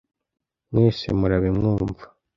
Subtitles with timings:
[0.71, 2.03] mwese murabe mwumva